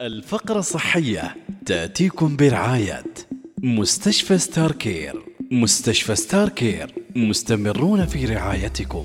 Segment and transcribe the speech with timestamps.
[0.00, 3.04] الفقرة الصحية تأتيكم برعاية
[3.62, 5.22] مستشفى ستار كير.
[5.52, 9.04] مستشفى ستار كير مستمرون في رعايتكم.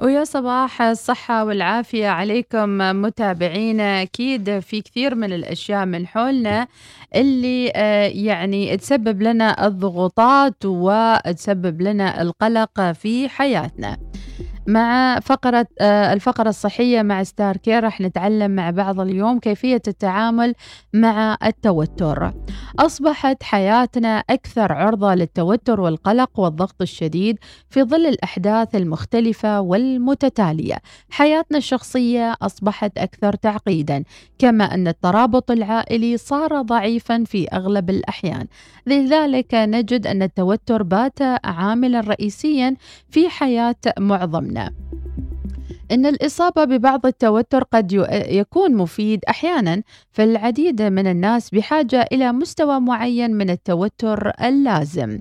[0.00, 6.68] ويا صباح الصحة والعافية عليكم متابعينا أكيد في كثير من الأشياء من حولنا
[7.14, 13.96] اللي آه، يعني تسبب لنا الضغوطات وتسبب لنا القلق في حياتنا.
[14.66, 20.54] مع فقرة آه، الفقرة الصحية مع ستار كير رح نتعلم مع بعض اليوم كيفية التعامل
[20.94, 22.32] مع التوتر.
[22.78, 27.38] أصبحت حياتنا أكثر عرضة للتوتر والقلق والضغط الشديد
[27.70, 30.76] في ظل الأحداث المختلفة والمتتالية.
[31.10, 34.04] حياتنا الشخصية أصبحت أكثر تعقيدا
[34.38, 38.46] كما أن الترابط العائلي صار ضعيفا في أغلب الأحيان.
[38.86, 42.76] لذلك نجد أن التوتر بات عاملا رئيسيا
[43.10, 44.55] في حياة معظمنا.
[45.90, 53.30] إن الإصابة ببعض التوتر قد يكون مفيد أحيانا فالعديد من الناس بحاجة إلى مستوى معين
[53.30, 55.18] من التوتر اللازم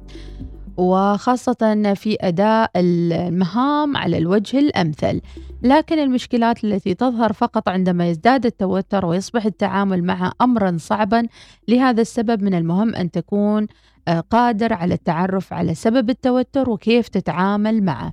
[0.77, 5.21] وخاصة في أداء المهام على الوجه الأمثل.
[5.63, 11.27] لكن المشكلات التي تظهر فقط عندما يزداد التوتر ويصبح التعامل معها أمرا صعبا
[11.67, 13.67] لهذا السبب من المهم أن تكون
[14.07, 18.11] آه، قادر على التعرف على سبب التوتر وكيف تتعامل معه.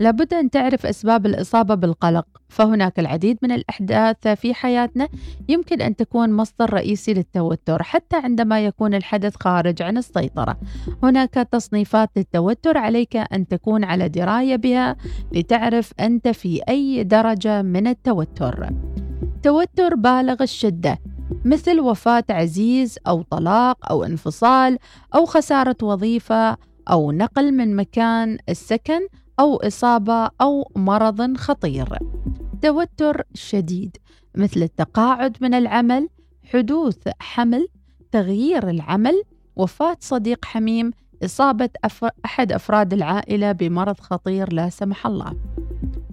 [0.00, 5.08] لابد أن تعرف أسباب الإصابة بالقلق فهناك العديد من الأحداث في حياتنا
[5.48, 10.56] يمكن أن تكون مصدر رئيسي للتوتر حتى عندما يكون الحدث خارج عن السيطرة.
[11.02, 14.96] هناك تصنيفات للتوتر عليك أن تكون على دراية بها
[15.32, 18.70] لتعرف أنت في أي درجة من التوتر.
[19.42, 20.98] توتر بالغ الشدة
[21.44, 24.78] مثل وفاة عزيز أو طلاق أو انفصال
[25.14, 26.56] أو خسارة وظيفة
[26.90, 29.00] أو نقل من مكان السكن
[29.40, 31.98] أو إصابة أو مرض خطير.
[32.62, 33.96] توتر شديد
[34.34, 36.08] مثل التقاعد من العمل،
[36.44, 37.68] حدوث حمل،
[38.12, 39.22] تغيير العمل،
[39.56, 40.90] وفاة صديق حميم،
[41.24, 41.70] إصابة
[42.24, 45.34] أحد أفراد العائلة بمرض خطير لا سمح الله.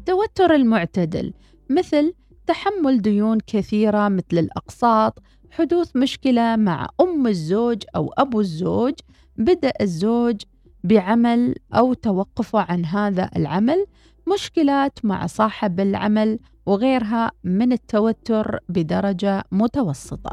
[0.05, 1.33] توتر المعتدل
[1.69, 2.13] مثل
[2.47, 5.19] تحمل ديون كثيرة مثل الأقساط،
[5.51, 8.93] حدوث مشكلة مع أم الزوج أو أبو الزوج،
[9.37, 10.41] بدء الزوج
[10.85, 13.85] بعمل أو توقفه عن هذا العمل
[14.33, 20.31] مشكلات مع صاحب العمل وغيرها من التوتر بدرجة متوسطة.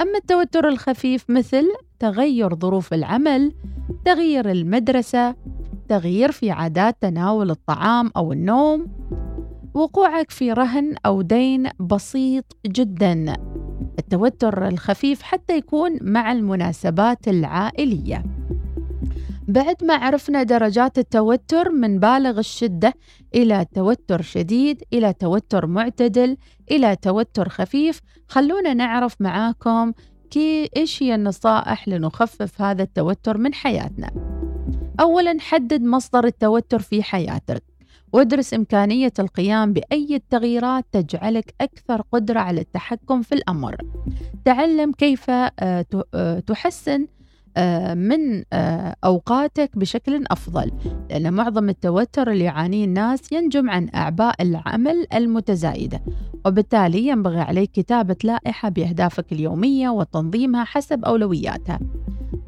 [0.00, 1.64] أما التوتر الخفيف مثل
[1.98, 3.52] تغير ظروف العمل
[4.04, 5.34] تغيير المدرسة
[5.88, 8.86] تغيير في عادات تناول الطعام أو النوم
[9.74, 13.36] وقوعك في رهن أو دين بسيط جدا.
[13.98, 18.24] التوتر الخفيف حتى يكون مع المناسبات العائلية.
[19.48, 22.94] بعد ما عرفنا درجات التوتر من بالغ الشدة
[23.34, 26.36] إلى توتر شديد إلى توتر معتدل
[26.70, 28.00] إلى توتر خفيف.
[28.28, 29.92] خلونا نعرف معاكم
[30.30, 34.10] كي إيش هي النصائح لنخفف هذا التوتر من حياتنا.
[35.00, 37.62] أولا حدد مصدر التوتر في حياتك.
[38.12, 43.76] وادرس إمكانية القيام بأي تغييرات تجعلك أكثر قدرة على التحكم في الأمر.
[44.44, 47.06] تعلم كيف آه، آه، تحسن
[47.94, 50.72] من آه، أوقاتك بشكل أفضل
[51.10, 56.02] لأن معظم التوتر اللي يعانيه الناس ينجم عن أعباء العمل المتزايدة.
[56.46, 61.80] وبالتالي ينبغي عليك كتابة لائحة بأهدافك اليومية وتنظيمها حسب أولوياتها.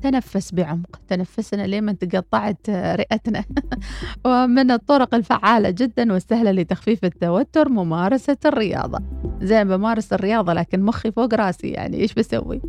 [0.03, 3.45] تنفس بعمق تنفسنا لما تقطعت رئتنا؟
[4.27, 9.01] ومن الطرق الفعالة جدا والسهلة لتخفيف التوتر ممارسة الرياضة.
[9.43, 12.61] زين بمارس الرياضة لكن مخي فوق راسي يعني إيش بسوي؟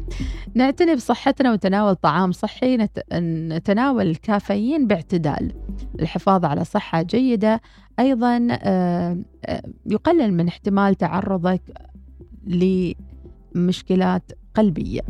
[0.53, 5.53] نعتني بصحتنا وتناول طعام صحي نتناول الكافيين باعتدال.
[5.99, 7.61] الحفاظ على صحة جيدة
[7.99, 11.61] أيضا آه، آه، يقلل من احتمال تعرضك
[12.47, 15.01] لمشكلات قلبية.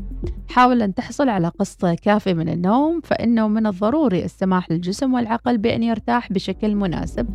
[0.49, 5.83] حاول أن تحصل على قسط كافي من النوم فإنه من الضروري السماح للجسم والعقل بأن
[5.83, 7.29] يرتاح بشكل مناسب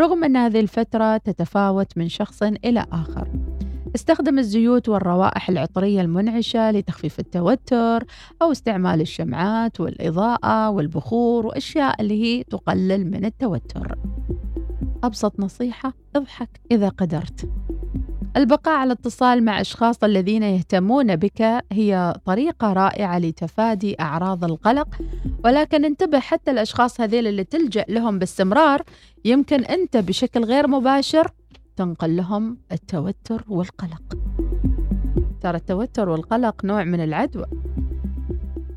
[0.00, 3.28] رغم أن هذه الفترة تتفاوت من شخص إلى آخر.
[3.96, 8.04] استخدم الزيوت والروائح العطرية المنعشة لتخفيف التوتر
[8.42, 13.98] أو استعمال الشمعات والإضاءة والبخور وأشياء اللي هي تقلل من التوتر.
[15.04, 17.48] أبسط نصيحة اضحك إذا قدرت.
[18.36, 24.88] البقاء على اتصال مع أشخاص الذين يهتمون بك هي طريقة رائعة لتفادي أعراض القلق
[25.44, 28.82] ولكن انتبه حتى الأشخاص هذيل اللي تلجأ لهم باستمرار
[29.24, 31.30] يمكن أنت بشكل غير مباشر
[31.76, 34.02] تنقل لهم التوتر والقلق
[35.40, 37.46] ترى التوتر والقلق نوع من العدوى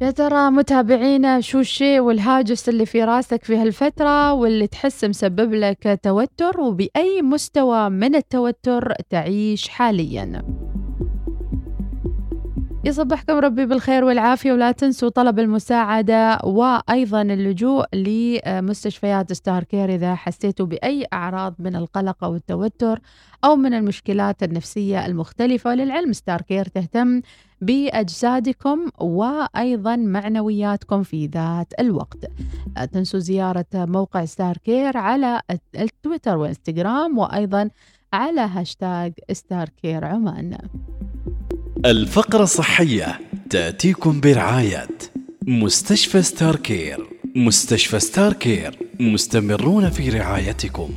[0.01, 5.99] يا ترى متابعينا شو الشيء والهاجس اللي في راسك في هالفترة واللي تحس مسبب لك
[6.03, 10.68] توتر وبأي مستوى من التوتر تعيش حالياً؟
[12.85, 20.65] يصبحكم ربي بالخير والعافية ولا تنسوا طلب المساعدة وأيضا اللجوء لمستشفيات ستار كير إذا حسيتوا
[20.65, 22.99] بأي أعراض من القلق أو التوتر
[23.43, 25.69] أو من المشكلات النفسية المختلفة.
[25.69, 27.21] وللعلم ستار كير تهتم
[27.61, 32.31] بأجسادكم وأيضا معنوياتكم في ذات الوقت.
[32.77, 35.41] لا تنسوا زيارة موقع ستار كير على
[35.75, 37.69] التويتر والإنستغرام وأيضا
[38.13, 40.57] على هاشتاج ستار كير عمان.
[41.85, 44.87] الفقرة الصحية تأتيكم برعاية
[45.47, 47.05] مستشفى ستار كير
[47.35, 50.89] مستشفى ستار كير مستمرون في رعايتكم.